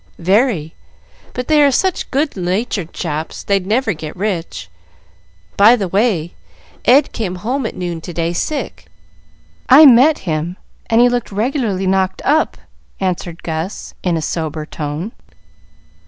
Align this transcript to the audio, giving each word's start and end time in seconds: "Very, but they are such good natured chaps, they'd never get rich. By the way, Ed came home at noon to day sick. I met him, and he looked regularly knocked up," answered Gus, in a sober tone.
"Very, 0.17 0.73
but 1.33 1.47
they 1.47 1.61
are 1.61 1.69
such 1.69 2.09
good 2.09 2.35
natured 2.35 2.91
chaps, 2.91 3.43
they'd 3.43 3.67
never 3.67 3.93
get 3.93 4.15
rich. 4.15 4.67
By 5.55 5.75
the 5.75 5.87
way, 5.87 6.33
Ed 6.85 7.11
came 7.11 7.35
home 7.35 7.67
at 7.67 7.75
noon 7.75 8.01
to 8.01 8.11
day 8.11 8.33
sick. 8.33 8.87
I 9.69 9.85
met 9.85 10.17
him, 10.25 10.57
and 10.89 11.01
he 11.01 11.07
looked 11.07 11.31
regularly 11.31 11.85
knocked 11.85 12.23
up," 12.25 12.57
answered 12.99 13.43
Gus, 13.43 13.93
in 14.01 14.17
a 14.17 14.23
sober 14.23 14.65
tone. 14.65 15.11